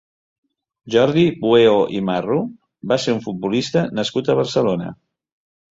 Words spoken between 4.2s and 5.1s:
a Barcelona.